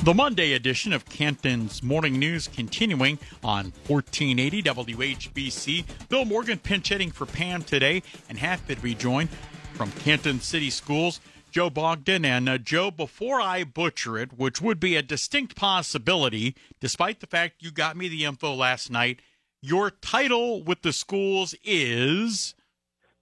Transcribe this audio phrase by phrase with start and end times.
[0.00, 5.84] The Monday edition of Canton's Morning News continuing on 1480 WHBC.
[6.10, 9.30] Bill Morgan pinch hitting for Pam today and happy to be joined
[9.72, 12.26] from Canton City Schools, Joe Bogdan.
[12.26, 17.26] And uh, Joe, before I butcher it, which would be a distinct possibility, despite the
[17.26, 19.20] fact you got me the info last night,
[19.62, 22.54] your title with the schools is.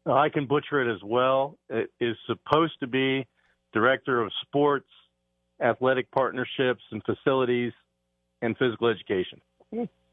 [0.04, 1.58] I can butcher it as well.
[1.68, 3.28] It is supposed to be
[3.72, 4.88] Director of Sports
[5.62, 7.72] athletic partnerships and facilities
[8.40, 9.40] and physical education.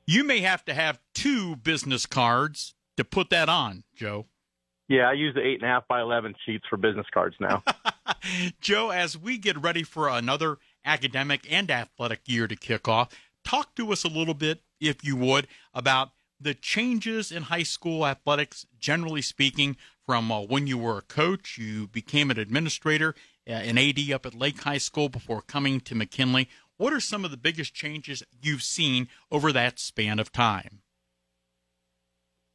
[0.06, 4.26] You may have to have two business cards to put that on, Joe.
[4.88, 7.64] Yeah, I use the eight and a half by eleven sheets for business cards now.
[8.62, 13.10] Joe, as we get ready for another academic and athletic year to kick off,
[13.44, 16.10] talk to us a little bit, if you would, about
[16.42, 21.58] the changes in high school athletics, generally speaking, from uh, when you were a coach,
[21.60, 23.14] you became an administrator,
[23.48, 26.50] an AD up at Lake High School before coming to McKinley.
[26.78, 30.82] What are some of the biggest changes you've seen over that span of time?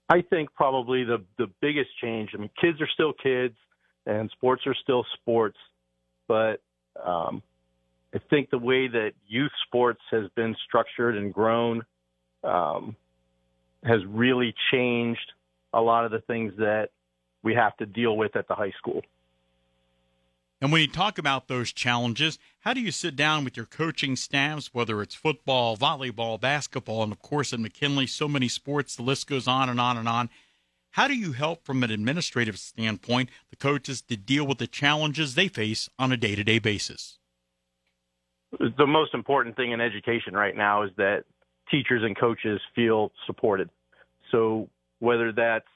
[0.08, 2.30] I think probably the the biggest change.
[2.34, 3.56] I mean, kids are still kids,
[4.06, 5.58] and sports are still sports,
[6.28, 6.60] but
[7.02, 7.42] um,
[8.14, 11.82] I think the way that youth sports has been structured and grown
[12.44, 12.96] um,
[13.82, 15.32] has really changed
[15.72, 16.90] a lot of the things that
[17.42, 19.02] we have to deal with at the high school.
[20.60, 24.16] And when you talk about those challenges, how do you sit down with your coaching
[24.16, 29.02] staffs, whether it's football, volleyball, basketball, and of course at McKinley, so many sports, the
[29.02, 30.30] list goes on and on and on.
[30.92, 35.34] How do you help from an administrative standpoint the coaches to deal with the challenges
[35.34, 37.18] they face on a day to day basis?
[38.60, 41.24] The most important thing in education right now is that
[41.68, 43.70] teachers and coaches feel supported.
[44.30, 44.68] So
[45.00, 45.66] whether that's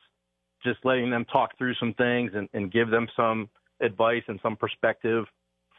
[0.65, 3.49] just letting them talk through some things and, and give them some
[3.81, 5.25] advice and some perspective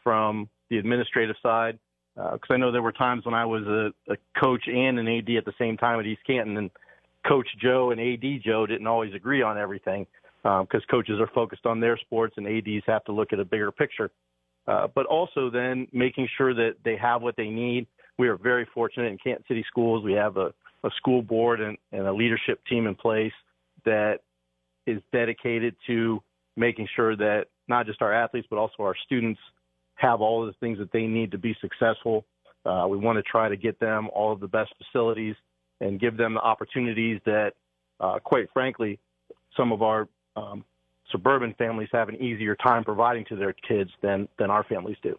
[0.02, 1.78] from the administrative side.
[2.14, 5.08] Because uh, I know there were times when I was a, a coach and an
[5.08, 6.70] AD at the same time at East Canton, and
[7.26, 10.06] Coach Joe and AD Joe didn't always agree on everything
[10.42, 13.44] because um, coaches are focused on their sports and ADs have to look at a
[13.44, 14.10] bigger picture.
[14.66, 17.86] Uh, but also then making sure that they have what they need.
[18.18, 20.04] We are very fortunate in Canton City Schools.
[20.04, 20.52] We have a,
[20.84, 23.32] a school board and, and a leadership team in place
[23.84, 24.20] that
[24.86, 26.22] is dedicated to
[26.56, 29.40] making sure that not just our athletes, but also our students
[29.94, 32.26] have all of the things that they need to be successful.
[32.66, 35.34] Uh, we want to try to get them all of the best facilities
[35.80, 37.52] and give them the opportunities that,
[38.00, 38.98] uh, quite frankly,
[39.56, 40.64] some of our um,
[41.10, 45.18] suburban families have an easier time providing to their kids than than our families do.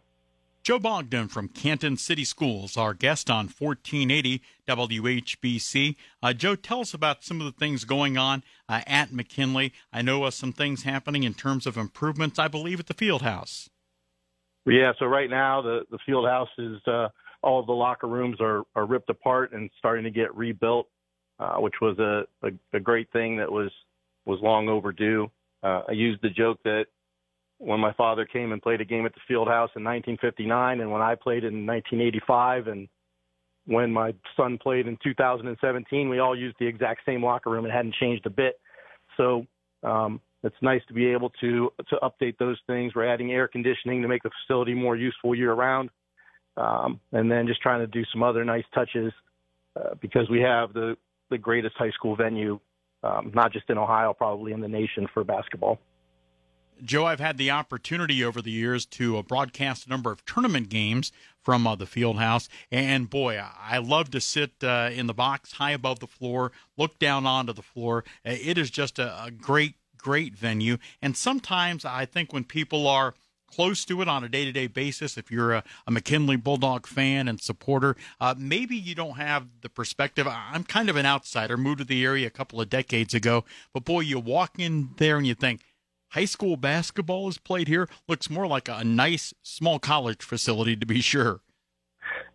[0.64, 5.96] Joe Bogdan from Canton City Schools, our guest on 1480 WHBC.
[6.22, 9.74] Uh, Joe, tell us about some of the things going on uh, at McKinley.
[9.92, 13.24] I know uh, some things happening in terms of improvements, I believe, at the field
[13.24, 13.72] house.
[14.68, 17.08] Yeah, so right now the, the field house is uh,
[17.42, 20.88] all the locker rooms are, are ripped apart and starting to get rebuilt,
[21.40, 23.72] uh, which was a, a, a, great thing that was,
[24.26, 25.28] was long overdue.
[25.64, 26.86] Uh, I used the joke that
[27.62, 30.92] when my father came and played a game at the field house in 1959 and
[30.92, 32.88] when I played in 1985 and
[33.66, 37.64] when my son played in 2017 we all used the exact same locker room.
[37.64, 38.60] And hadn't changed a bit.
[39.16, 39.46] So
[39.84, 42.94] um it's nice to be able to to update those things.
[42.96, 45.92] We're adding air conditioning to make the facility more useful year round.
[46.58, 49.14] Um and then just trying to do some other nice touches
[49.80, 50.98] uh, because we have the
[51.30, 52.60] the greatest high school venue
[53.04, 55.80] um not just in Ohio probably in the nation for basketball
[56.84, 60.70] Joe, I've had the opportunity over the years to uh, broadcast a number of tournament
[60.70, 61.12] games
[61.42, 62.50] from uh, the field house.
[62.72, 66.98] And boy, I love to sit uh, in the box high above the floor, look
[67.00, 68.04] down onto the floor.
[68.26, 70.78] Uh, it is just a, a great, great venue.
[71.02, 73.14] And sometimes I think when people are
[73.48, 76.88] close to it on a day to day basis, if you're a, a, McKinley Bulldog
[76.88, 80.28] fan and supporter, uh, maybe you don't have the perspective.
[80.28, 83.84] I'm kind of an outsider, moved to the area a couple of decades ago, but
[83.84, 85.62] boy, you walk in there and you think,
[86.12, 90.86] high school basketball is played here looks more like a nice small college facility to
[90.86, 91.42] be sure.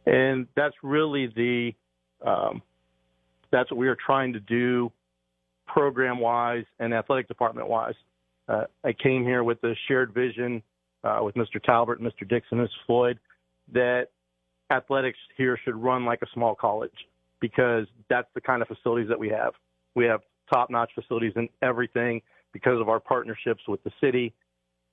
[0.07, 1.73] And that's really the
[2.25, 2.63] um,
[3.51, 4.91] that's what we are trying to do
[5.67, 7.95] program wise and athletic department wise.
[8.49, 10.63] Uh, I came here with a shared vision
[11.05, 11.63] uh, with Mr.
[11.63, 12.29] Talbert, Mr.
[12.29, 12.71] Dixon, and Ms.
[12.87, 13.19] Floyd
[13.73, 14.09] that
[14.71, 16.95] athletics here should run like a small college
[17.41, 19.53] because that's the kind of facilities that we have.
[19.95, 20.21] We have
[20.53, 22.23] top notch facilities in everything
[22.53, 24.35] because of our partnerships with the city.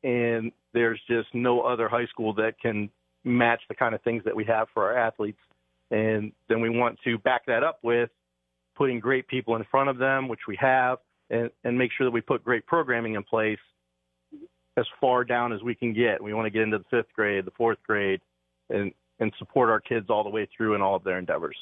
[0.03, 2.89] And there's just no other high school that can
[3.23, 5.39] match the kind of things that we have for our athletes.
[5.91, 8.09] And then we want to back that up with
[8.75, 10.97] putting great people in front of them, which we have,
[11.29, 13.59] and, and make sure that we put great programming in place
[14.77, 16.21] as far down as we can get.
[16.21, 18.21] We want to get into the fifth grade, the fourth grade,
[18.69, 21.55] and, and support our kids all the way through in all of their endeavors.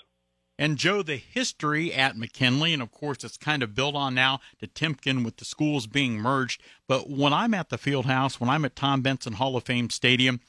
[0.61, 4.41] And Joe, the history at McKinley, and of course it's kind of built on now
[4.59, 6.61] to Timken with the schools being merged.
[6.87, 9.89] But when I'm at the field house, when I'm at Tom Benson Hall of Fame
[9.89, 10.39] Stadium,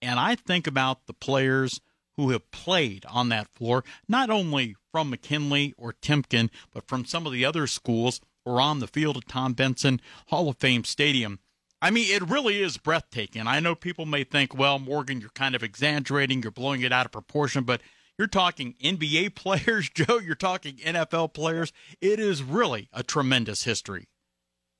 [0.00, 1.80] and I think about the players
[2.16, 7.26] who have played on that floor, not only from McKinley or Timken, but from some
[7.26, 11.40] of the other schools or on the field at Tom Benson Hall of Fame Stadium.
[11.82, 13.48] I mean, it really is breathtaking.
[13.48, 17.06] I know people may think, well, Morgan, you're kind of exaggerating, you're blowing it out
[17.06, 17.80] of proportion, but
[18.18, 20.18] you're talking NBA players, Joe.
[20.18, 21.72] You're talking NFL players.
[22.00, 24.08] It is really a tremendous history.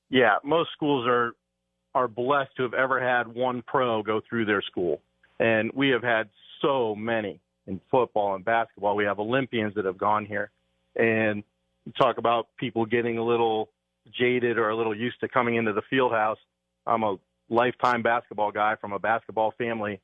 [0.09, 1.33] Yeah, most schools are
[1.95, 5.01] are blessed to have ever had one pro go through their school,
[5.39, 6.29] and we have had
[6.61, 8.95] so many in football and basketball.
[8.95, 10.51] We have Olympians that have gone here,
[10.95, 11.43] and
[11.97, 13.69] talk about people getting a little
[14.19, 16.37] jaded or a little used to coming into the field house.
[16.85, 17.17] I'm a
[17.49, 19.99] lifetime basketball guy from a basketball family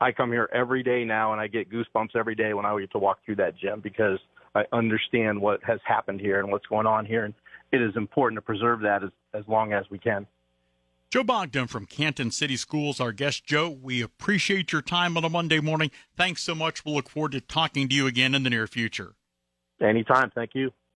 [0.00, 2.90] I come here every day now and I get goosebumps every day when I get
[2.92, 4.18] to walk through that gym because
[4.54, 7.24] I understand what has happened here and what's going on here.
[7.24, 7.34] And
[7.72, 10.26] it is important to preserve that as, as long as we can.
[11.10, 13.44] Joe Bogdan from Canton City Schools, our guest.
[13.46, 15.90] Joe, we appreciate your time on a Monday morning.
[16.16, 16.84] Thanks so much.
[16.84, 19.14] We'll look forward to talking to you again in the near future.
[19.80, 20.30] Anytime.
[20.34, 20.72] Thank you.